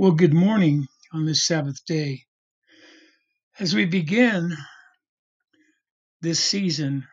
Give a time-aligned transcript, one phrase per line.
[0.00, 2.22] Well, good morning on this Sabbath day.
[3.58, 4.56] As we begin
[6.20, 7.04] this season,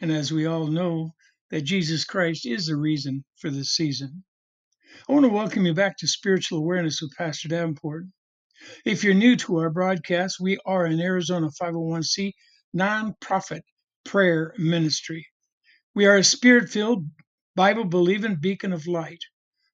[0.00, 1.14] and as we all know
[1.52, 4.24] that Jesus Christ is the reason for this season,
[5.08, 8.06] I want to welcome you back to Spiritual Awareness with Pastor Davenport.
[8.84, 12.32] If you're new to our broadcast, we are an Arizona 501c
[12.76, 13.62] nonprofit
[14.04, 15.28] prayer ministry.
[15.94, 17.06] We are a spirit filled,
[17.54, 19.22] Bible believing beacon of light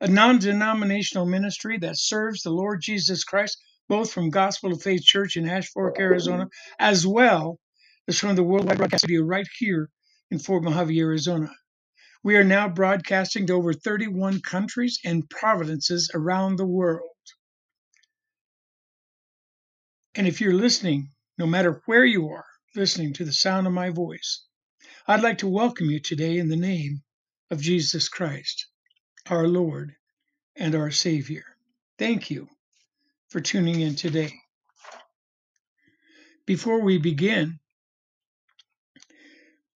[0.00, 5.02] a non denominational ministry that serves the Lord Jesus Christ, both from Gospel of Faith
[5.02, 6.48] Church in Ash Fork, Arizona,
[6.78, 7.58] as well
[8.08, 9.90] as from the worldwide broadcast studio right here
[10.30, 11.50] in Fort Mojave, Arizona.
[12.22, 17.08] We are now broadcasting to over 31 countries and provinces around the world.
[20.14, 23.90] And if you're listening, no matter where you are, listening to the sound of my
[23.90, 24.44] voice,
[25.06, 27.02] I'd like to welcome you today in the name
[27.50, 28.66] of Jesus Christ
[29.28, 29.94] our Lord
[30.60, 31.42] and our Savior.
[31.98, 32.46] Thank you
[33.30, 34.32] for tuning in today.
[36.46, 37.58] Before we begin,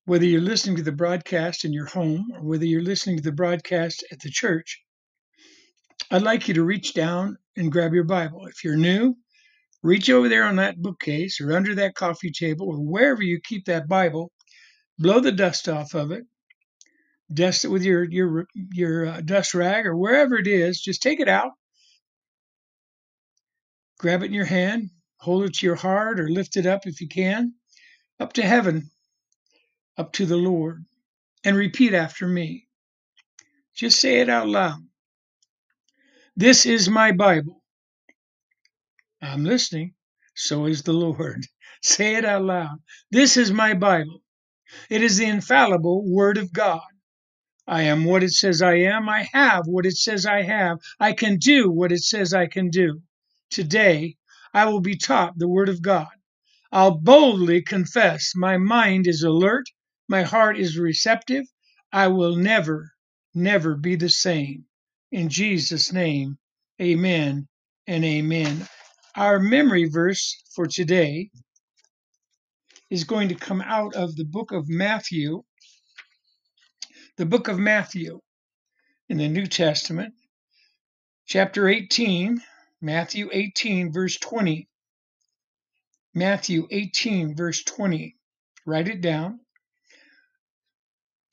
[0.05, 3.33] whether you're listening to the broadcast in your home or whether you're listening to the
[3.33, 4.83] broadcast at the church,
[6.11, 8.47] I'd like you to reach down and grab your Bible.
[8.47, 9.17] If you're new,
[9.83, 13.65] reach over there on that bookcase or under that coffee table or wherever you keep
[13.67, 14.31] that Bible,
[14.99, 16.25] blow the dust off of it,
[17.33, 20.81] dust it with your your your uh, dust rag or wherever it is.
[20.81, 21.53] Just take it out,
[23.99, 27.01] grab it in your hand, hold it to your heart, or lift it up if
[27.01, 27.55] you can,
[28.21, 28.91] up to heaven,
[29.99, 30.85] up to the Lord,
[31.45, 32.69] and repeat after me.
[33.77, 34.81] Just say it out loud.
[36.37, 37.63] This is my Bible.
[39.23, 39.95] I'm listening.
[40.37, 41.47] So is the Lord.
[41.83, 42.79] Say it out loud.
[43.11, 44.23] This is my Bible.
[44.91, 46.83] It is the infallible Word of God.
[47.67, 49.09] I am what it says I am.
[49.09, 50.79] I have what it says I have.
[51.01, 53.03] I can do what it says I can do.
[53.51, 54.17] Today,
[54.53, 56.09] I will be taught the Word of God.
[56.73, 59.67] I'll boldly confess my mind is alert,
[60.09, 61.47] my heart is receptive.
[61.93, 62.93] I will never,
[63.35, 64.67] never be the same.
[65.13, 66.39] In Jesus' name,
[66.83, 67.49] amen
[67.87, 68.69] and amen.
[69.17, 71.31] Our memory verse for today
[72.91, 75.45] is going to come out of the book of Matthew,
[77.17, 78.21] the book of Matthew
[79.09, 80.15] in the New Testament,
[81.27, 82.43] chapter 18,
[82.81, 84.69] Matthew 18, verse 20.
[86.15, 88.17] Matthew 18, verse 20.
[88.67, 89.39] Write it down.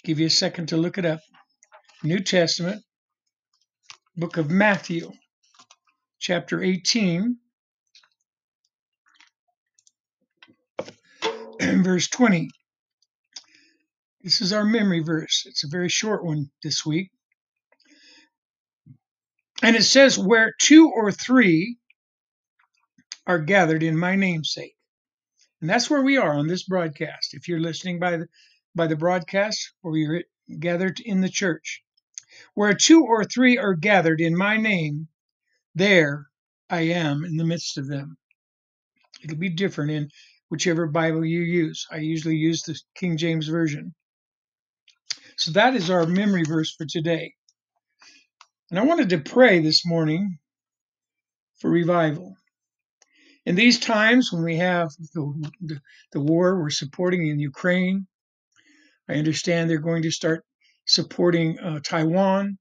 [0.03, 1.21] Give you a second to look it up.
[2.03, 2.83] New Testament,
[4.15, 5.11] book of Matthew,
[6.19, 7.37] chapter 18,
[11.61, 12.49] verse 20.
[14.23, 15.45] This is our memory verse.
[15.47, 17.09] It's a very short one this week.
[19.63, 21.77] And it says, Where two or three
[23.25, 24.75] are gathered in my namesake.
[25.59, 27.33] And that's where we are on this broadcast.
[27.33, 28.27] If you're listening by the,
[28.75, 30.23] by the broadcast or you're
[30.59, 31.83] gathered in the church,
[32.53, 35.07] where two or three are gathered in my name,
[35.73, 36.27] there
[36.69, 38.17] I am in the midst of them.
[39.23, 40.09] It'll be different in
[40.49, 41.87] whichever Bible you use.
[41.91, 43.93] I usually use the King James Version.
[45.41, 47.33] So that is our memory verse for today.
[48.69, 50.37] And I wanted to pray this morning
[51.57, 52.35] for revival.
[53.47, 55.81] In these times when we have the, the,
[56.11, 58.05] the, war we're supporting in Ukraine,
[59.09, 60.45] I understand they're going to start
[60.85, 62.59] supporting uh, Taiwan.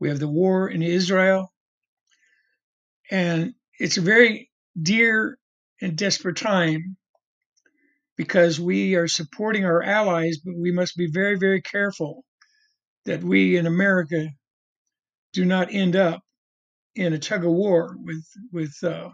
[0.00, 1.52] We have the war in Israel.
[3.10, 5.38] And it's a very dear
[5.82, 6.96] and desperate time
[8.16, 12.24] because we are supporting our allies, but we must be very, very careful
[13.06, 14.28] that we in America
[15.32, 16.22] do not end up
[16.94, 19.10] in a tug of war with with uh,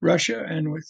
[0.00, 0.88] Russia and with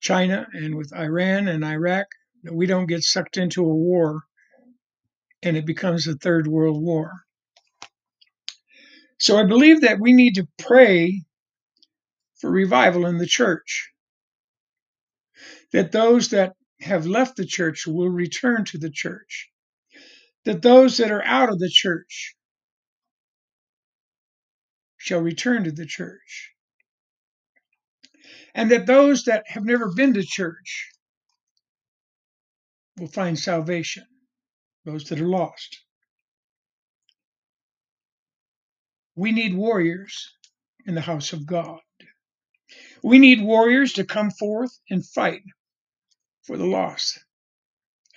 [0.00, 2.06] China and with Iran and Iraq.
[2.44, 4.22] That we don't get sucked into a war
[5.42, 7.12] and it becomes a third world war.
[9.18, 11.22] So I believe that we need to pray
[12.40, 13.90] for revival in the church.
[15.72, 19.50] That those that have left the church will return to the church.
[20.44, 22.34] That those that are out of the church
[24.98, 26.52] shall return to the church.
[28.54, 30.90] And that those that have never been to church
[32.98, 34.04] will find salvation,
[34.84, 35.80] those that are lost.
[39.16, 40.32] We need warriors
[40.86, 41.80] in the house of God.
[43.04, 45.42] We need warriors to come forth and fight
[46.44, 47.20] for the lost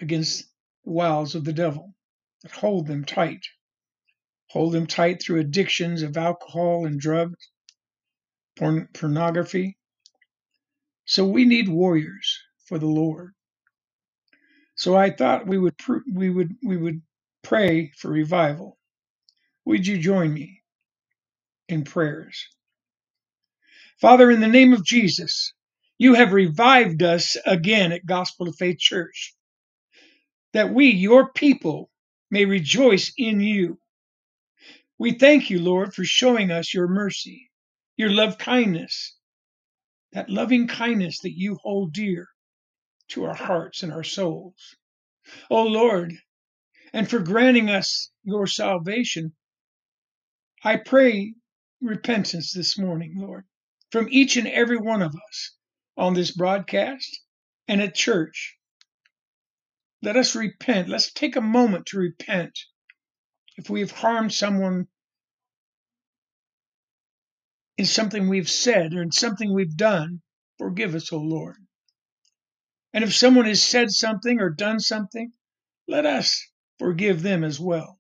[0.02, 0.46] against
[0.86, 1.96] the wiles of the devil
[2.44, 3.42] that hold them tight
[4.50, 7.52] hold them tight through addictions of alcohol and drugs,
[8.58, 9.78] porn- pornography.
[11.06, 13.34] So we need warriors for the Lord.
[14.76, 17.02] So I thought we would pr- we would we would
[17.44, 18.78] pray for revival.
[19.66, 20.64] Would you join me
[21.70, 22.48] in prayers?
[24.02, 25.54] Father, in the name of Jesus,
[25.98, 29.36] you have revived us again at Gospel of Faith Church,
[30.54, 31.90] that we, your people,
[32.30, 33.80] may rejoice in you.
[35.00, 37.50] We thank you, Lord, for showing us your mercy,
[37.96, 39.16] your love kindness,
[40.12, 42.28] that loving kindness that you hold dear
[43.10, 44.76] to our hearts and our souls.
[45.50, 46.14] Oh Lord,
[46.94, 49.34] and for granting us your salvation,
[50.64, 51.34] I pray
[51.82, 53.46] repentance this morning, Lord,
[53.92, 55.52] from each and every one of us
[55.98, 57.22] on this broadcast
[57.68, 58.58] and at church.
[60.02, 60.90] Let us repent.
[60.90, 62.58] Let's take a moment to repent.
[63.58, 64.88] If we have harmed someone
[67.78, 70.22] in something we've said or in something we've done,
[70.58, 71.58] forgive us, O Lord.
[72.94, 75.32] And if someone has said something or done something,
[75.88, 76.48] let us
[76.80, 78.00] forgive them as well.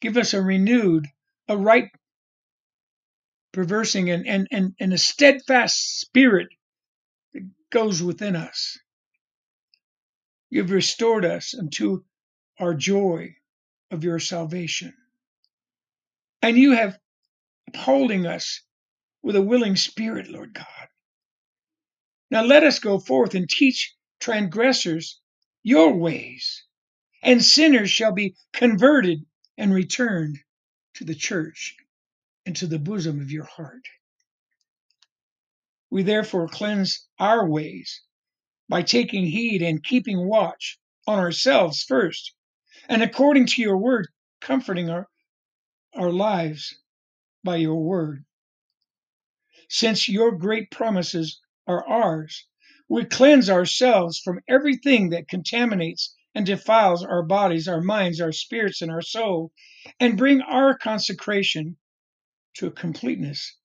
[0.00, 1.06] Give us a renewed,
[1.48, 1.90] a right
[3.54, 6.48] perversing and, and, and, and a steadfast spirit
[7.32, 8.78] that goes within us.
[10.50, 12.02] You've restored us unto
[12.58, 13.36] our joy
[13.90, 14.92] of your salvation.
[16.42, 16.98] And you have
[17.68, 18.60] upholding us
[19.22, 20.88] with a willing spirit, Lord God.
[22.30, 25.20] Now let us go forth and teach transgressors
[25.62, 26.64] your ways,
[27.22, 29.24] and sinners shall be converted
[29.56, 30.38] and returned
[30.94, 31.76] to the church
[32.46, 33.86] and to the bosom of your heart.
[35.90, 38.02] We therefore cleanse our ways
[38.68, 42.34] by taking heed and keeping watch on ourselves first,
[42.88, 44.08] and according to your word,
[44.40, 45.08] comforting our,
[45.94, 46.76] our lives
[47.42, 48.24] by your word.
[49.68, 52.46] Since your great promises are ours,
[52.88, 58.82] we cleanse ourselves from everything that contaminates and defiles our bodies, our minds, our spirits,
[58.82, 59.52] and our soul,
[60.00, 61.76] and bring our consecration
[62.54, 63.56] to a completeness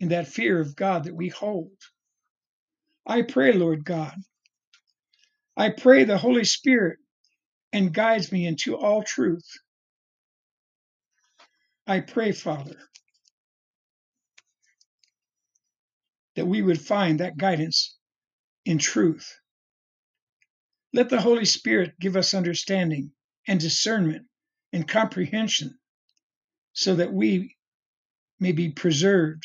[0.00, 1.72] in that fear of God that we hold.
[3.06, 4.14] I pray, Lord God,
[5.56, 6.98] I pray the Holy Spirit
[7.72, 9.48] and guides me into all truth.
[11.86, 12.76] I pray, Father,
[16.36, 17.96] that we would find that guidance
[18.64, 19.34] in truth.
[20.92, 23.12] Let the Holy Spirit give us understanding
[23.46, 24.26] and discernment
[24.72, 25.78] and comprehension
[26.74, 27.56] so that we
[28.40, 29.44] may be preserved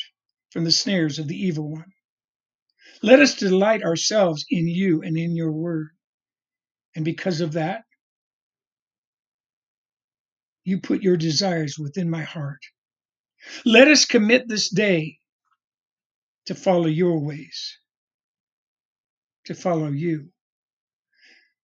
[0.50, 1.92] from the snares of the evil one.
[3.02, 5.90] Let us delight ourselves in you and in your word.
[6.94, 7.82] And because of that,
[10.64, 12.60] you put your desires within my heart.
[13.64, 15.18] Let us commit this day
[16.46, 17.78] to follow your ways,
[19.46, 20.30] to follow you,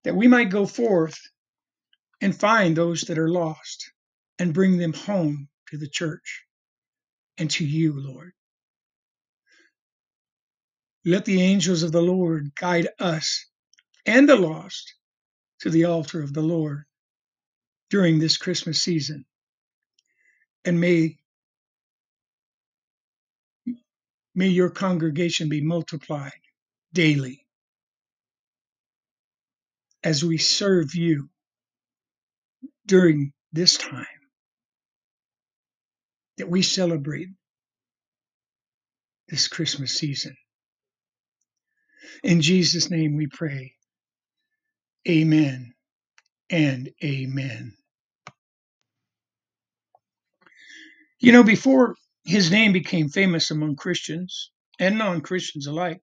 [0.04, 1.18] that we might go forth
[2.20, 3.90] and find those that are lost
[4.38, 6.44] and bring them home to the church
[7.38, 8.32] and to you, Lord.
[11.04, 13.46] Let the angels of the Lord guide us
[14.06, 14.94] and the lost
[15.60, 16.84] to the altar of the Lord
[17.90, 19.24] during this Christmas season.
[20.64, 21.18] And may,
[24.34, 26.32] may your congregation be multiplied
[26.92, 27.46] daily
[30.04, 31.28] as we serve you
[32.86, 34.06] during this time
[36.38, 37.28] that we celebrate
[39.28, 40.36] this Christmas season.
[42.24, 43.74] In Jesus' name we pray.
[45.08, 45.74] Amen
[46.50, 47.74] and amen.
[51.20, 56.00] You know, before his name became famous among Christians and non Christians alike,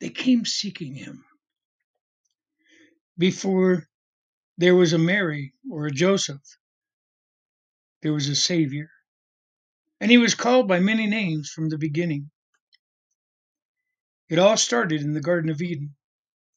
[0.00, 1.24] they came seeking him.
[3.18, 3.88] Before
[4.58, 6.42] there was a Mary or a Joseph,
[8.02, 8.91] there was a Savior.
[10.02, 12.32] And he was called by many names from the beginning.
[14.28, 15.94] It all started in the Garden of Eden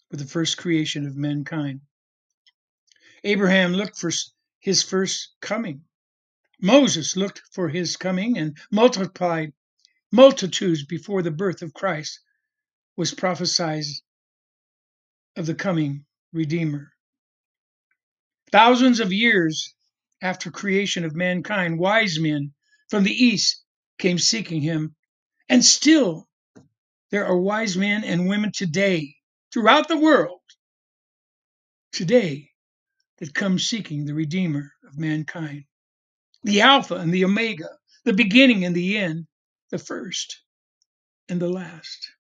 [0.10, 1.82] with the first creation of mankind.
[3.24, 4.10] Abraham looked for
[4.60, 5.86] his first coming.
[6.60, 9.54] Moses looked for his coming and multiplied
[10.12, 12.22] multitudes before the birth of Christ
[12.98, 13.84] was prophesied
[15.36, 16.94] of the coming Redeemer.
[18.52, 19.76] Thousands of years
[20.20, 22.55] after creation of mankind, wise men
[22.90, 23.64] from the east
[24.00, 24.96] came seeking him,
[25.50, 26.28] and still
[27.12, 29.16] there are wise men and women today
[29.54, 30.42] throughout the world
[31.94, 32.50] today
[33.20, 35.64] that come seeking the Redeemer of mankind.
[36.44, 37.70] the Alpha and the Omega,
[38.06, 39.28] the beginning and the end,
[39.72, 40.42] the first
[41.30, 42.12] and the last.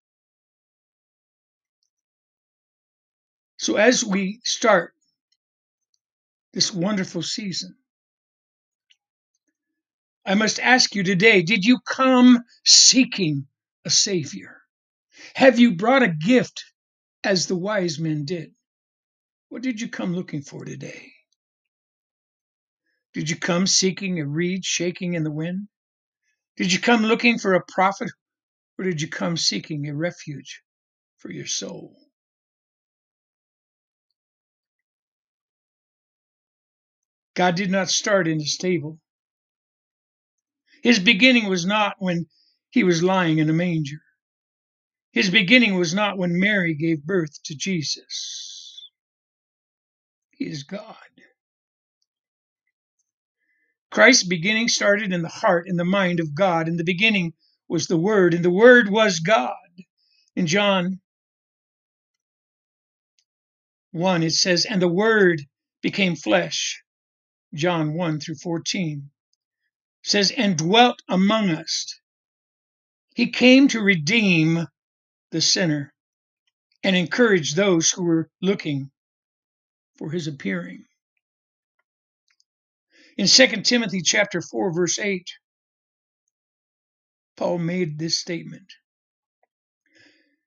[3.59, 4.93] So as we start
[6.53, 7.75] this wonderful season,
[10.25, 13.47] I must ask you today did you come seeking
[13.85, 14.61] a Savior?
[15.35, 16.65] Have you brought a gift
[17.23, 18.53] as the wise men did?
[19.49, 21.13] What did you come looking for today?
[23.13, 25.67] Did you come seeking a reed shaking in the wind?
[26.57, 28.11] Did you come looking for a prophet?
[28.79, 30.61] Or did you come seeking a refuge
[31.19, 31.95] for your soul?
[37.35, 38.99] God did not start in a stable.
[40.85, 42.27] His beginning was not when
[42.69, 44.03] he was lying in a manger.
[45.13, 48.91] His beginning was not when Mary gave birth to Jesus.
[50.29, 50.95] He is God.
[53.89, 56.67] Christ's beginning started in the heart and the mind of God.
[56.67, 57.33] In the beginning
[57.67, 59.55] was the Word, and the Word was God.
[60.35, 61.01] In John
[63.89, 65.41] 1, it says, And the Word
[65.81, 66.83] became flesh.
[67.55, 69.09] John 1 through 14
[70.05, 71.99] says, And dwelt among us.
[73.15, 74.67] He came to redeem
[75.31, 75.93] the sinner
[76.83, 78.91] and encourage those who were looking
[79.97, 80.85] for his appearing.
[83.17, 85.27] In 2 Timothy chapter 4 verse 8,
[87.35, 88.71] Paul made this statement.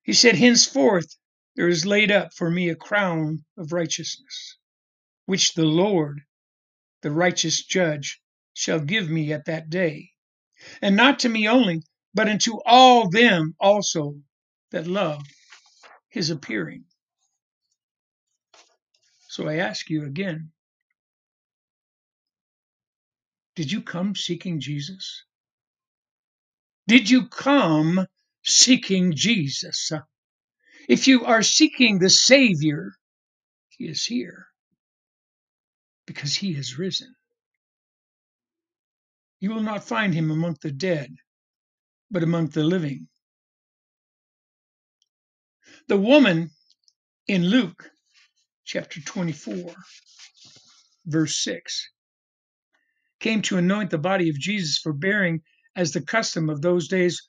[0.03, 1.17] He said, Henceforth
[1.57, 4.57] there is laid up for me a crown of righteousness,
[5.27, 6.21] which the Lord,
[7.03, 8.21] the righteous judge,
[8.59, 10.11] shall give me at that day,
[10.83, 11.83] and not to me only,
[12.15, 14.17] but unto all them also
[14.73, 15.23] that love
[16.11, 16.85] his appearing.
[19.29, 20.51] So I ask you again
[23.57, 25.25] Did you come seeking Jesus?
[26.89, 28.07] Did you come
[28.45, 29.93] seeking Jesus?
[30.89, 32.93] If you are seeking the Savior,
[33.71, 34.47] He is here
[36.07, 37.15] because He has risen.
[39.41, 41.15] You will not find Him among the dead,
[42.11, 43.09] but among the living.
[45.89, 46.51] The woman
[47.27, 47.91] in Luke
[48.65, 49.75] chapter 24,
[51.07, 51.91] verse 6,
[53.21, 55.43] came to anoint the body of Jesus for bearing
[55.77, 57.29] as the custom of those days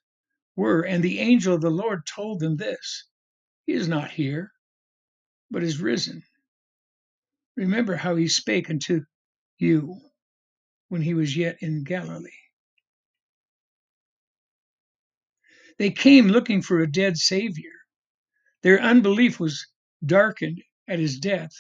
[0.56, 0.82] were.
[0.82, 3.08] And the angel of the Lord told them this
[3.66, 4.52] He is not here,
[5.52, 6.24] but is risen.
[7.56, 9.02] Remember how he spake unto
[9.58, 10.00] you
[10.90, 12.30] when he was yet in Galilee.
[15.78, 17.72] They came looking for a dead Savior.
[18.64, 19.66] Their unbelief was
[20.06, 21.52] darkened at his death,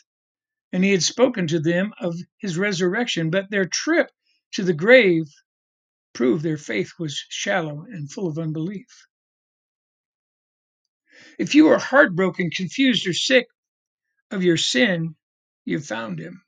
[0.73, 4.11] and he had spoken to them of his resurrection, but their trip
[4.53, 5.25] to the grave
[6.13, 9.07] proved their faith was shallow and full of unbelief.
[11.37, 13.47] If you are heartbroken, confused, or sick
[14.31, 15.15] of your sin,
[15.65, 16.43] you've found him.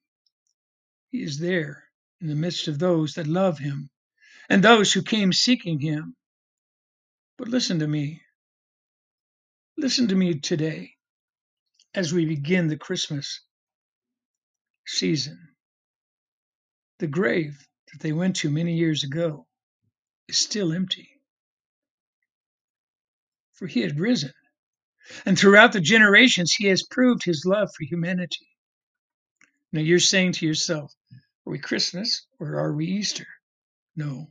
[1.11, 1.90] He is there
[2.21, 3.89] in the midst of those that love him
[4.49, 6.15] and those who came seeking him.
[7.37, 8.21] But listen to me.
[9.77, 10.91] Listen to me today
[11.95, 13.41] as we begin the Christmas
[14.85, 15.39] season.
[16.99, 17.57] The grave
[17.91, 19.47] that they went to many years ago
[20.27, 21.09] is still empty.
[23.53, 24.33] For he had risen.
[25.25, 28.47] And throughout the generations, he has proved his love for humanity.
[29.73, 30.93] Now you're saying to yourself,
[31.45, 33.27] are we Christmas or are we Easter?
[33.95, 34.27] No.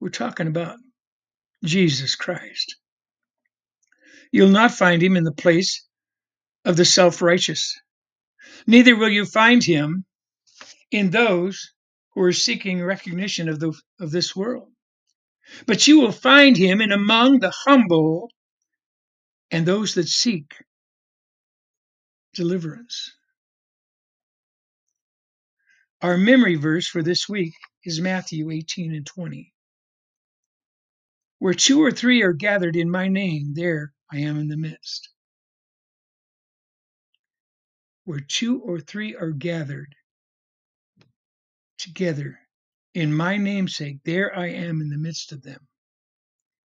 [0.00, 0.76] We're talking about
[1.64, 2.76] Jesus Christ.
[4.30, 5.86] You'll not find him in the place
[6.64, 7.78] of the self righteous.
[8.66, 10.04] Neither will you find him
[10.90, 11.72] in those
[12.14, 14.68] who are seeking recognition of, the, of this world.
[15.66, 18.30] But you will find him in among the humble
[19.50, 20.54] and those that seek
[22.34, 23.12] deliverance.
[26.04, 29.54] Our memory verse for this week is Matthew 18 and 20.
[31.38, 35.08] Where two or three are gathered in my name, there I am in the midst.
[38.04, 39.94] Where two or three are gathered
[41.78, 42.38] together
[42.92, 45.66] in my namesake, there I am in the midst of them.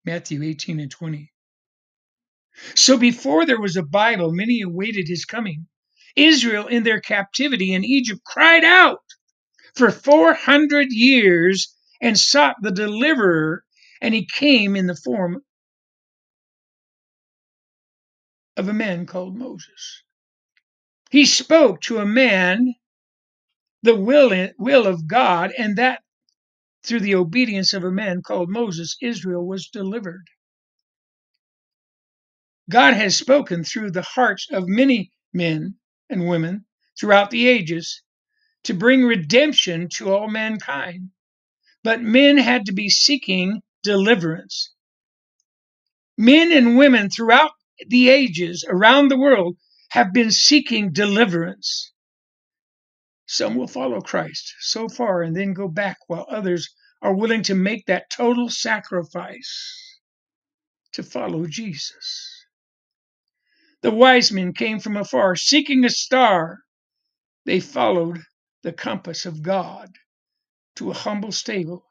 [0.04, 1.32] Matthew 18 and 20.
[2.76, 5.66] So before there was a Bible, many awaited his coming.
[6.18, 9.00] Israel, in their captivity in Egypt, cried out
[9.76, 13.64] for 400 years and sought the deliverer,
[14.02, 15.42] and he came in the form
[18.58, 20.04] of a man called Moses.
[21.12, 22.76] He spoke to a man
[23.84, 26.02] the will, will of God, and that
[26.86, 30.26] through the obedience of a man called Moses, Israel was delivered.
[32.70, 35.76] God has spoken through the hearts of many men
[36.10, 36.66] and women
[37.00, 38.04] throughout the ages
[38.64, 41.12] to bring redemption to all mankind.
[41.84, 44.74] But men had to be seeking deliverance.
[46.18, 47.52] Men and women throughout
[47.88, 49.58] the ages around the world
[49.92, 51.94] have been seeking deliverance.
[53.26, 56.70] Some will follow Christ so far and then go back, while others
[57.02, 59.98] are willing to make that total sacrifice
[60.94, 62.46] to follow Jesus.
[63.82, 66.60] The wise men came from afar, seeking a star.
[67.46, 68.20] They followed
[68.64, 69.90] the compass of God
[70.78, 71.86] to a humble stable,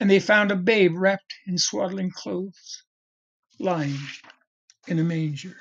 [0.00, 2.84] and they found a babe wrapped in swaddling clothes,
[3.60, 3.98] lying
[4.88, 5.56] in a manger.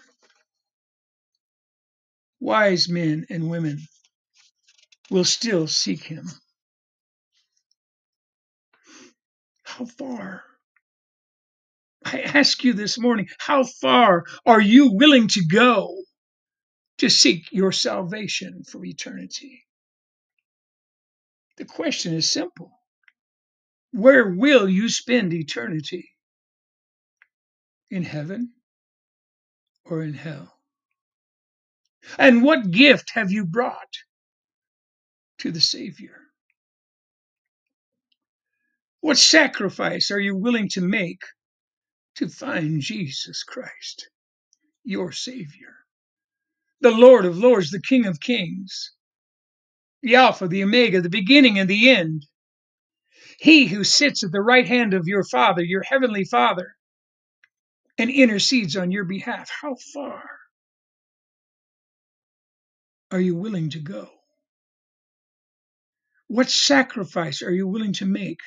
[2.41, 3.79] Wise men and women
[5.11, 6.25] will still seek him.
[9.65, 10.43] How far?
[12.05, 15.95] I ask you this morning, how far are you willing to go
[16.99, 19.63] to seek your salvation for eternity?
[21.59, 22.71] The question is simple
[23.91, 26.09] Where will you spend eternity?
[27.91, 28.53] In heaven
[29.83, 30.57] or in hell?
[32.17, 33.93] And what gift have you brought
[35.39, 36.21] to the Savior?
[39.01, 41.23] What sacrifice are you willing to make
[42.15, 44.09] to find Jesus Christ,
[44.85, 45.75] your Savior,
[46.79, 48.93] the Lord of Lords, the King of Kings,
[50.01, 52.25] the Alpha, the Omega, the beginning and the end?
[53.39, 56.75] He who sits at the right hand of your Father, your Heavenly Father,
[57.97, 59.49] and intercedes on your behalf.
[59.61, 60.23] How far
[63.11, 64.09] are you willing to go?
[66.27, 68.39] What sacrifice are you willing to make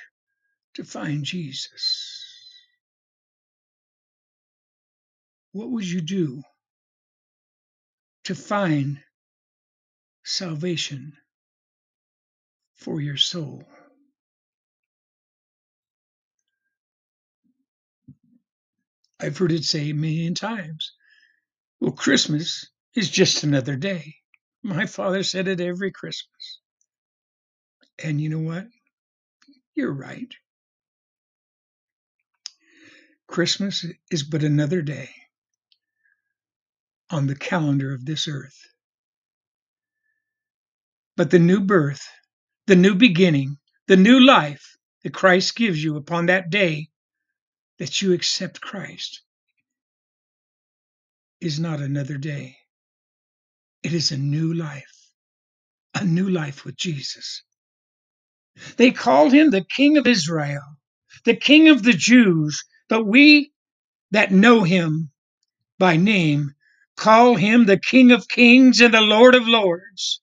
[0.74, 2.22] to find Jesus?
[5.52, 6.42] What would you do
[8.24, 9.00] to find
[10.24, 11.14] salvation
[12.82, 13.64] for your soul?
[19.20, 20.92] I've heard it say a million times
[21.80, 24.14] well, Christmas is just another day.
[24.62, 26.60] My father said it every Christmas.
[28.02, 28.66] And you know what?
[29.74, 30.32] You're right.
[33.26, 35.10] Christmas is but another day
[37.10, 38.58] on the calendar of this earth.
[41.16, 42.06] But the new birth,
[42.72, 46.88] the new beginning, the new life that Christ gives you upon that day
[47.78, 49.20] that you accept Christ
[51.42, 52.56] is not another day.
[53.82, 55.10] It is a new life,
[55.94, 57.42] a new life with Jesus.
[58.78, 60.62] They called him the King of Israel,
[61.26, 63.52] the King of the Jews, but we
[64.12, 65.10] that know him
[65.78, 66.54] by name
[66.96, 70.21] call him the King of Kings and the Lord of Lords.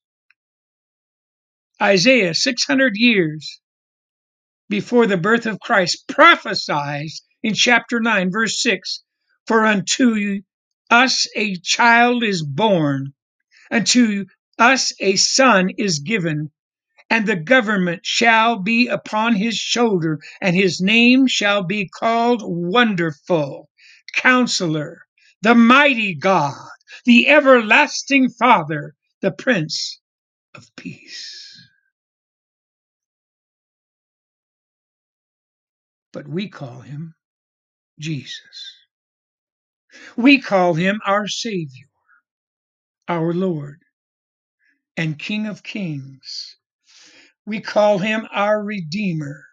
[1.82, 3.62] Isaiah, 600 years
[4.70, 9.04] before the birth of Christ, prophesies in chapter 9, verse 6
[9.48, 10.42] For unto
[10.90, 13.14] us a child is born,
[13.72, 14.26] unto
[14.60, 16.52] us a son is given,
[17.10, 23.70] and the government shall be upon his shoulder, and his name shall be called Wonderful,
[24.16, 25.04] Counselor,
[25.42, 26.70] the Mighty God,
[27.06, 30.00] the Everlasting Father, the Prince
[30.56, 31.49] of Peace.
[36.14, 37.16] But we call him
[38.00, 38.76] Jesus.
[40.18, 41.90] We call him our Savior,
[43.08, 43.80] our Lord,
[44.98, 46.58] and King of Kings.
[47.46, 49.46] We call him our Redeemer.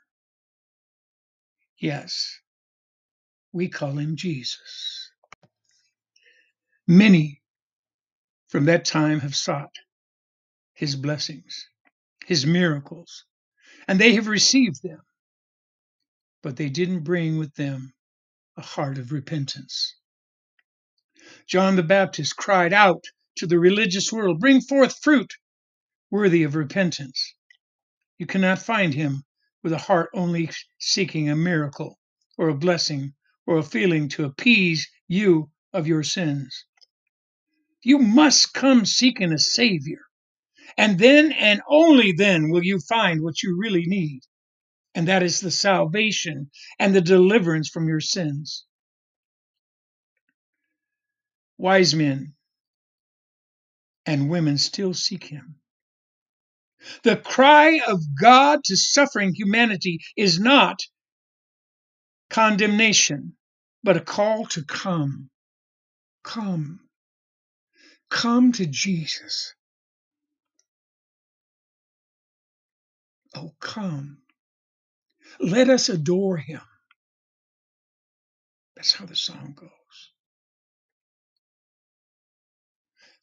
[1.78, 2.38] Yes,
[3.52, 5.10] we call him Jesus.
[6.88, 7.42] Many
[8.48, 9.74] from that time have sought
[10.74, 11.68] his blessings,
[12.26, 13.24] his miracles,
[13.88, 15.00] and they have received them,
[16.46, 17.92] but they didn't bring with them
[18.56, 19.96] a heart of repentance.
[21.48, 23.02] John the Baptist cried out
[23.38, 25.34] to the religious world, Bring forth fruit
[26.08, 27.34] worthy of repentance.
[28.16, 29.24] You cannot find him
[29.64, 31.98] with a heart only seeking a miracle
[32.38, 36.64] or a blessing or a feeling to appease you of your sins.
[37.82, 40.02] You must come seeking a Savior.
[40.78, 44.20] And then and only then will you find what you really need.
[44.96, 48.66] And that is the salvation and the deliverance from your sins.
[51.58, 52.34] Wise men
[54.06, 55.56] and women still seek him.
[57.04, 60.80] The cry of God to suffering humanity is not
[62.30, 63.34] condemnation,
[63.84, 65.30] but a call to come.
[66.24, 66.80] Come.
[68.10, 69.54] Come to Jesus.
[73.36, 74.18] Oh, come.
[75.40, 76.62] Let us adore him.
[78.76, 79.70] That's how the song goes.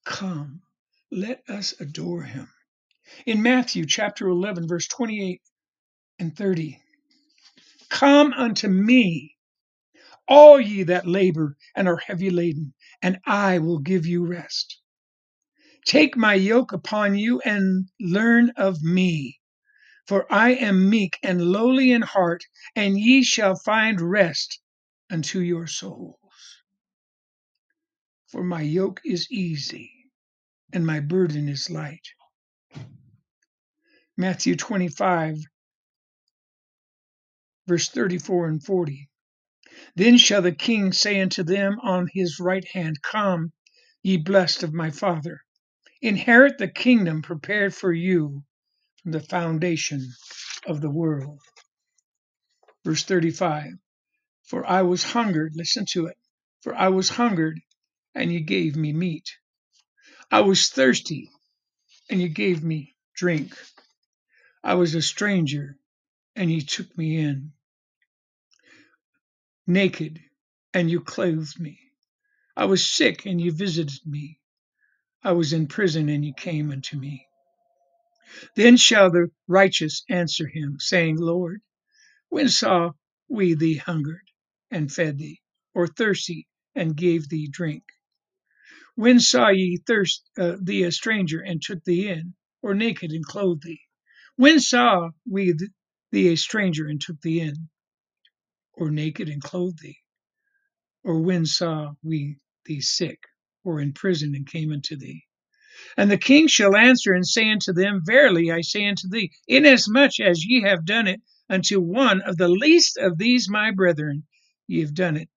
[0.05, 0.61] Come.
[1.11, 2.49] Let us adore him.
[3.25, 5.41] In Matthew chapter 11, verse 28
[6.19, 6.79] and 30,
[7.89, 9.35] come unto me,
[10.27, 14.79] all ye that labor and are heavy laden, and I will give you rest.
[15.85, 19.39] Take my yoke upon you and learn of me,
[20.07, 22.43] for I am meek and lowly in heart,
[22.75, 24.59] and ye shall find rest
[25.11, 26.17] unto your souls.
[28.29, 29.91] For my yoke is easy
[30.73, 32.07] and my burden is light.
[34.17, 35.37] Matthew 25,
[37.67, 39.09] verse 34 and 40.
[39.95, 43.53] Then shall the king say unto them on his right hand, Come,
[44.03, 45.41] ye blessed of my Father,
[46.01, 48.43] inherit the kingdom prepared for you
[49.03, 50.07] from the foundation
[50.67, 51.41] of the world.
[52.85, 53.73] Verse 35
[54.45, 56.17] For I was hungered, listen to it,
[56.61, 57.59] for I was hungered,
[58.15, 59.29] and ye gave me meat.
[60.31, 61.29] I was thirsty,
[62.09, 63.55] and ye gave me drink.
[64.63, 65.77] I was a stranger,
[66.35, 67.53] and ye took me in.
[69.67, 70.19] Naked,
[70.73, 71.79] and you clothed me.
[72.57, 74.39] I was sick, and you visited me.
[75.23, 77.27] I was in prison, and you came unto me.
[78.55, 81.61] Then shall the righteous answer him, saying, Lord,
[82.29, 82.91] when saw
[83.29, 84.27] we thee hungered,
[84.71, 85.41] and fed thee,
[85.75, 87.83] or thirsty, and gave thee drink?
[88.95, 93.25] When saw ye thirst uh, thee a stranger, and took thee in, or naked, and
[93.25, 93.81] clothed thee?
[94.37, 95.71] When saw we th-
[96.11, 97.69] thee a stranger, and took thee in,
[98.73, 99.99] or naked, and clothed thee?
[101.03, 103.19] Or when saw we thee sick,
[103.63, 105.25] or in prison, and came unto thee?
[105.97, 110.19] And the king shall answer and say unto them, Verily I say unto thee, inasmuch
[110.19, 114.23] as ye have done it unto one of the least of these my brethren,
[114.67, 115.29] ye have done it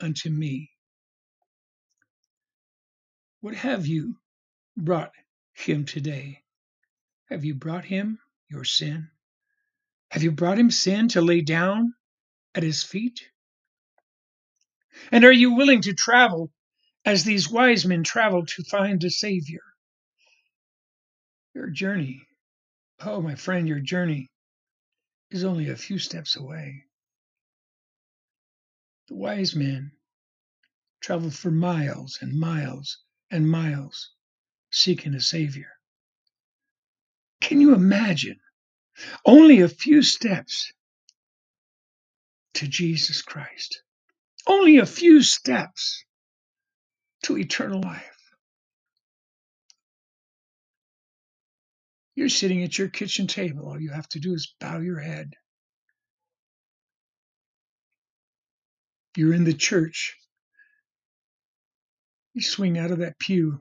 [0.00, 0.70] unto me.
[3.40, 4.16] What have you
[4.76, 5.12] brought
[5.54, 6.42] him today?
[7.30, 9.08] Have you brought him your sin?
[10.10, 11.94] Have you brought him sin to lay down
[12.54, 13.20] at his feet?
[15.10, 16.52] And are you willing to travel
[17.04, 19.62] as these wise men traveled to find a Savior?
[21.54, 22.22] Your journey,
[23.04, 24.30] oh, my friend, your journey
[25.30, 26.84] is only a few steps away.
[29.08, 29.92] The wise men
[31.02, 32.98] traveled for miles and miles
[33.30, 34.10] and miles
[34.70, 35.70] seeking a Savior.
[37.40, 38.40] Can you imagine?
[39.26, 40.72] Only a few steps
[42.54, 43.82] to Jesus Christ.
[44.46, 46.04] Only a few steps
[47.24, 48.11] to eternal life.
[52.14, 53.66] You're sitting at your kitchen table.
[53.66, 55.32] All you have to do is bow your head.
[59.16, 60.16] You're in the church.
[62.34, 63.60] You swing out of that pew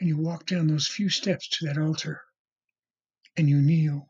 [0.00, 2.22] and you walk down those few steps to that altar
[3.36, 4.08] and you kneel.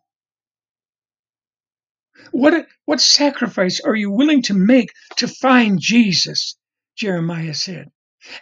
[2.33, 6.57] What, what sacrifice are you willing to make to find Jesus?
[6.97, 7.91] Jeremiah said.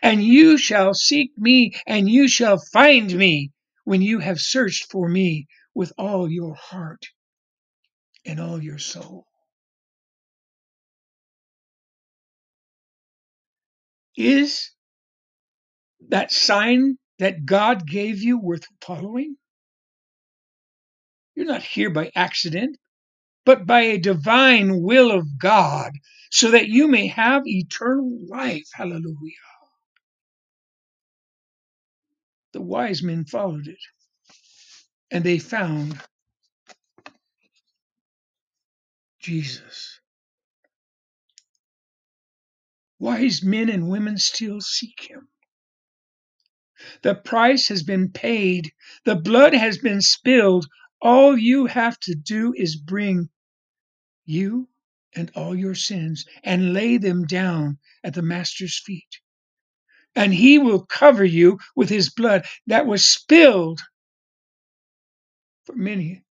[0.02, 3.52] And you shall seek me and you shall find me
[3.84, 7.06] when you have searched for me with all your heart
[8.26, 9.26] and all your soul.
[14.16, 14.72] Is
[16.08, 19.36] that sign that God gave you worth following?
[21.36, 22.78] You're not here by accident,
[23.46, 25.92] but by a divine will of God,
[26.30, 28.68] so that you may have eternal life.
[28.74, 29.48] Hallelujah.
[32.54, 33.82] The wise men followed it,
[35.10, 36.00] and they found
[39.20, 40.00] Jesus.
[43.00, 45.28] Wise men and women still seek him.
[47.02, 48.72] The price has been paid,
[49.04, 50.66] the blood has been spilled.
[51.02, 53.30] All you have to do is bring
[54.26, 54.68] you
[55.16, 59.20] and all your sins and lay them down at the Master's feet.
[60.16, 63.80] And he will cover you with his blood that was spilled
[65.64, 66.24] for many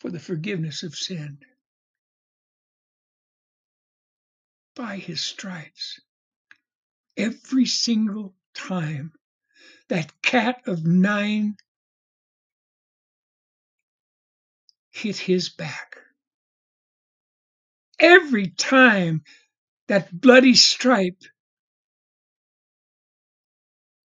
[0.00, 1.38] for the forgiveness of sin.
[4.76, 6.00] By his stripes,
[7.16, 9.12] every single time
[9.88, 11.56] that cat of nine
[14.92, 15.96] hit his back.
[17.98, 19.22] Every time
[19.88, 21.22] that bloody stripe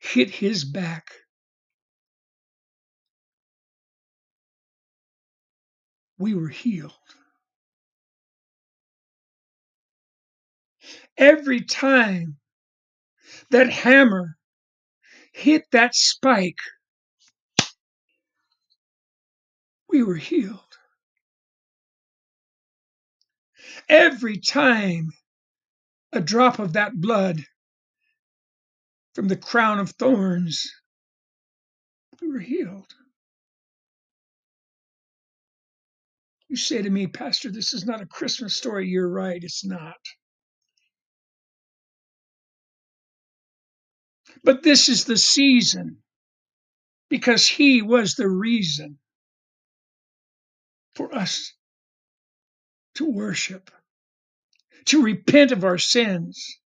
[0.01, 1.11] hit his back,
[6.17, 6.91] we were healed.
[11.17, 12.37] Every time
[13.51, 14.37] that hammer
[15.33, 16.59] hit that spike,
[19.87, 20.59] we were healed.
[23.87, 25.11] Every time
[26.11, 27.45] a drop of that blood
[29.15, 30.71] from the crown of thorns,
[32.21, 32.93] we were healed.
[36.49, 38.87] You say to me, Pastor, this is not a Christmas story.
[38.89, 39.95] You're right, it's not.
[44.43, 45.97] But this is the season
[47.09, 48.99] because He was the reason
[50.95, 51.53] for us
[52.95, 53.71] to worship,
[54.85, 56.59] to repent of our sins,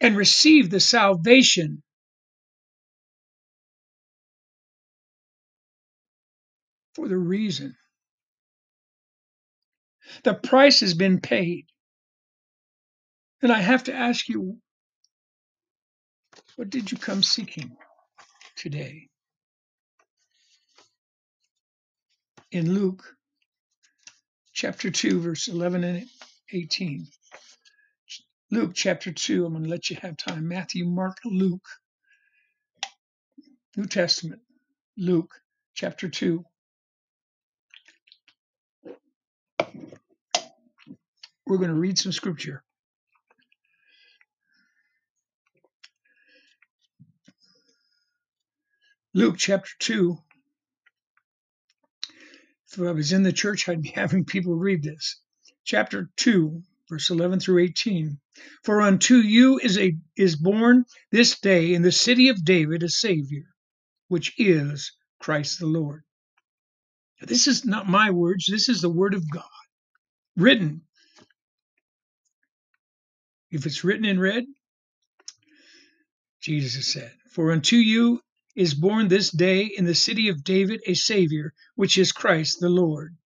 [0.00, 1.82] and receive the salvation
[6.94, 7.74] for the reason.
[10.24, 11.66] The price has been paid.
[13.42, 14.58] And I have to ask you,
[16.56, 17.76] what did you come seeking
[18.56, 19.08] today?
[22.50, 23.04] In Luke
[24.54, 26.06] chapter 2, verse 11 and
[26.52, 27.06] 18.
[28.50, 30.46] Luke chapter 2, I'm going to let you have time.
[30.46, 31.68] Matthew, Mark, Luke.
[33.76, 34.40] New Testament,
[34.96, 35.32] Luke
[35.74, 36.44] chapter 2.
[41.46, 42.62] We're going to read some scripture.
[49.12, 50.16] Luke chapter 2.
[52.72, 55.20] If I was in the church, I'd be having people read this.
[55.64, 58.18] Chapter 2, verse 11 through 18.
[58.64, 62.88] For unto you is, a, is born this day in the city of David a
[62.88, 63.44] Savior,
[64.08, 66.02] which is Christ the Lord.
[67.20, 69.44] This is not my words, this is the word of God,
[70.36, 70.82] written.
[73.50, 74.44] If it's written in red,
[76.40, 78.20] Jesus said, For unto you
[78.54, 82.68] is born this day in the city of David a Savior, which is Christ the
[82.68, 83.16] Lord.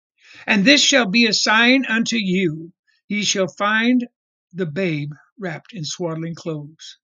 [0.46, 2.72] And this shall be a sign unto you
[3.10, 4.08] ye shall find
[4.54, 6.98] the babe wrapped in swaddling clothes,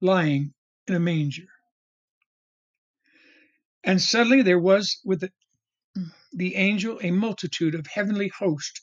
[0.00, 0.54] lying
[0.88, 1.48] in a manger.
[3.84, 5.32] And suddenly there was with the,
[6.56, 8.82] angel a multitude of heavenly hosts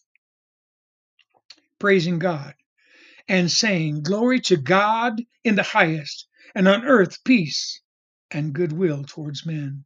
[1.79, 2.55] praising God
[3.27, 7.81] and saying, Glory to God in the highest, and on earth peace
[8.31, 9.85] and goodwill towards men.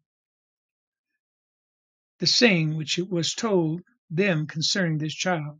[2.21, 3.81] the saying which it was told
[4.11, 5.59] them concerning this child.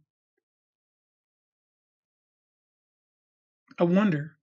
[3.80, 4.38] I wonder.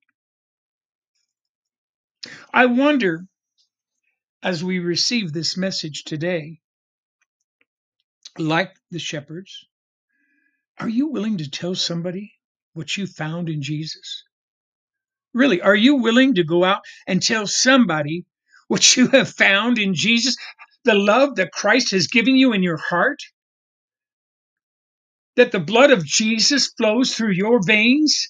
[2.53, 3.25] I wonder
[4.43, 6.59] as we receive this message today,
[8.37, 9.67] like the shepherds,
[10.81, 12.33] are you willing to tell somebody
[12.73, 14.25] what you found in Jesus?
[15.33, 18.27] Really, are you willing to go out and tell somebody
[18.67, 20.37] what you have found in Jesus?
[20.89, 23.19] The love that Christ has given you in your heart?
[25.37, 28.29] That the blood of Jesus flows through your veins?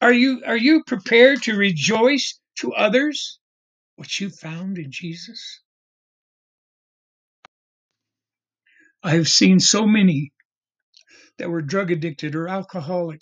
[0.00, 3.38] Are you, are you prepared to rejoice to others
[3.96, 5.60] what you found in Jesus?
[9.02, 10.32] I have seen so many
[11.36, 13.20] that were drug addicted or alcoholic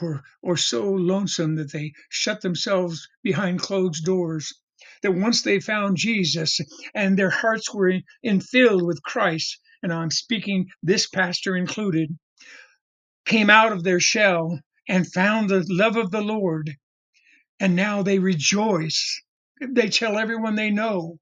[0.00, 4.54] or, or so lonesome that they shut themselves behind closed doors.
[5.02, 6.60] That once they found Jesus
[6.94, 12.16] and their hearts were in, in filled with Christ, and I'm speaking this pastor included,
[13.24, 16.70] came out of their shell and found the love of the Lord,
[17.60, 19.22] and now they rejoice.
[19.60, 21.18] They tell everyone they know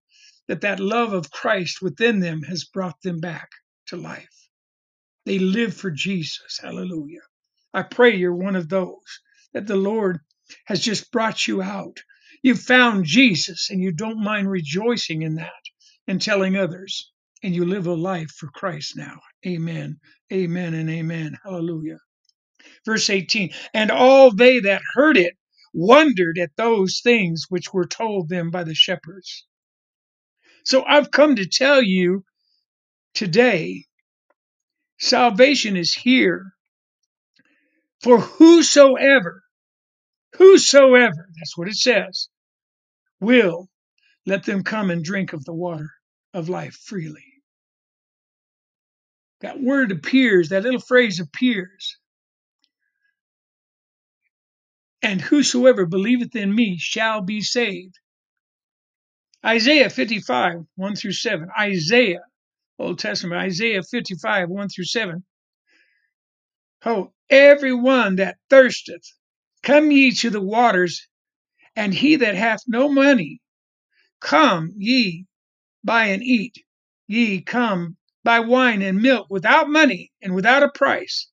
[0.49, 3.49] that that love of Christ within them has brought them back
[3.89, 4.49] to life.
[5.27, 6.59] They live for Jesus.
[6.63, 7.21] Hallelujah.
[7.75, 9.21] I pray you're one of those
[9.55, 10.21] that the Lord
[10.67, 11.99] has just brought you out.
[12.43, 15.53] You found Jesus and you don't mind rejoicing in that
[16.07, 17.11] and telling others.
[17.43, 19.21] And you live a life for Christ now.
[19.47, 19.99] Amen.
[20.33, 21.39] Amen and amen.
[21.45, 21.99] Hallelujah.
[22.87, 25.35] Verse 18 And all they that heard it
[25.75, 29.47] wondered at those things which were told them by the shepherds.
[30.65, 32.25] So I've come to tell you
[33.15, 33.85] today
[34.99, 36.53] salvation is here
[38.03, 39.43] for whosoever,
[40.37, 42.29] whosoever, that's what it says,
[43.21, 43.69] will
[44.27, 45.91] let them come and drink of the water
[46.35, 47.25] of life freely.
[49.41, 51.97] That word appears, that little phrase appears.
[55.03, 57.99] And whosoever believeth in me shall be saved.
[59.47, 61.49] Isaiah 55, 1 through 7.
[61.59, 62.23] Isaiah,
[62.79, 65.25] Old Testament, Isaiah 55, 1 through 7.
[66.85, 69.13] Oh, every one that thirsteth,
[69.63, 71.09] come ye to the waters,
[71.77, 73.41] and he that hath no money,
[74.21, 75.27] come ye
[75.85, 76.57] buy and eat.
[77.07, 81.29] Ye come buy wine and milk without money and without a price.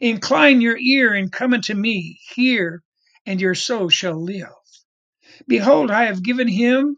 [0.00, 2.82] Incline your ear and come unto me, hear,
[3.26, 4.48] and your soul shall live.
[5.46, 6.96] Behold, I have given him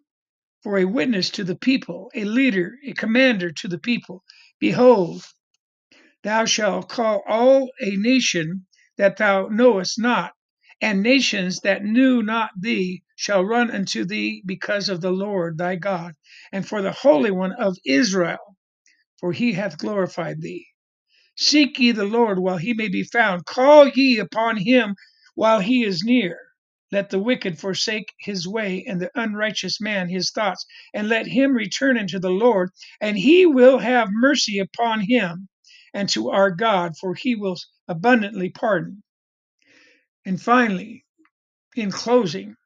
[0.63, 4.25] for a witness to the people, a leader, a commander to the people.
[4.61, 5.25] Behold,
[6.25, 8.67] thou shalt call all a nation
[8.99, 10.33] that thou knowest not,
[10.81, 15.77] and nations that knew not thee shall run unto thee because of the Lord thy
[15.77, 16.15] God,
[16.53, 18.57] and for the Holy One of Israel,
[19.21, 20.67] for he hath glorified thee.
[21.37, 24.97] Seek ye the Lord while he may be found, call ye upon him
[25.35, 26.39] while he is near.
[26.93, 31.55] Let the wicked forsake his way, and the unrighteous man his thoughts, and let him
[31.55, 35.49] return unto the Lord, and he will have mercy upon him,
[35.95, 37.57] and to our God, for he will
[37.89, 39.03] abundantly pardon.
[40.27, 41.05] And finally,
[41.75, 42.57] in closing,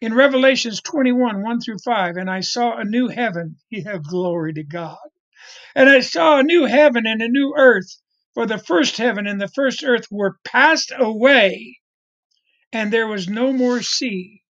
[0.00, 3.56] in Revelations 21, 1 through 5, and I saw a new heaven.
[3.84, 4.98] Have glory to God.
[5.74, 8.00] And I saw a new heaven and a new earth,
[8.34, 11.80] for the first heaven and the first earth were passed away,
[12.72, 14.42] and there was no more sea.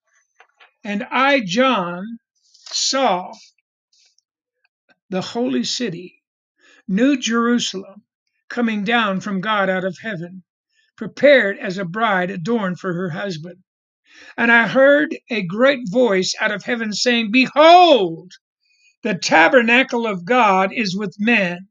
[0.83, 3.33] And I, John, saw
[5.11, 6.22] the holy city,
[6.88, 8.04] New Jerusalem,
[8.48, 10.44] coming down from God out of heaven,
[10.96, 13.57] prepared as a bride adorned for her husband.
[14.37, 18.33] And I heard a great voice out of heaven saying, Behold,
[19.02, 21.68] the tabernacle of God is with men,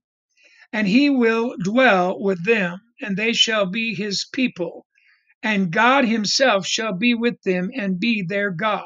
[0.74, 4.86] and he will dwell with them, and they shall be his people,
[5.44, 8.86] and God himself shall be with them and be their God.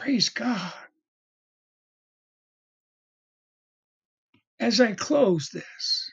[0.00, 0.72] Praise God.
[4.58, 6.10] As I close this,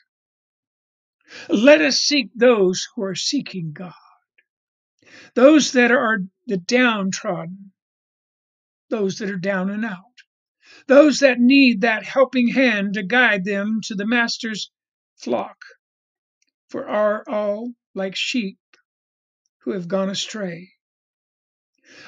[1.48, 3.92] let us seek those who are seeking God,
[5.34, 7.72] those that are the downtrodden,
[8.90, 9.96] those that are down and out,
[10.86, 14.70] those that need that helping hand to guide them to the Master's
[15.16, 15.56] flock,
[16.68, 18.58] for are all like sheep
[19.60, 20.72] who have gone astray.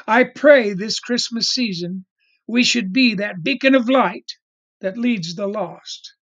[0.06, 2.04] I pray this Christmas season
[2.46, 4.32] we should be that beacon of light
[4.80, 6.14] that leads the lost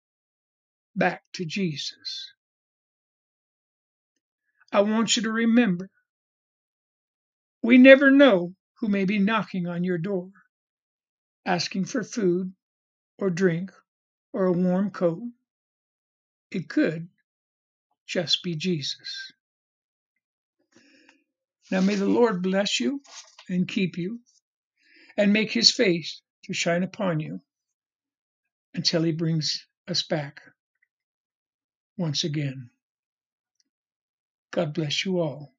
[0.95, 2.33] back to Jesus.
[4.73, 5.91] I want you to remember
[7.63, 10.31] we never know who may be knocking on your door,
[11.47, 12.53] asking for food
[13.19, 13.73] or drink
[14.33, 15.23] or a warm coat.
[16.51, 17.09] It could
[18.07, 19.33] just be Jesus.
[21.71, 23.01] Now may the Lord bless you
[23.49, 24.21] and keep you
[25.17, 27.41] and make his face to shine upon you
[28.75, 30.41] until he brings us back
[31.99, 32.71] once again.
[34.53, 35.55] God bless you all.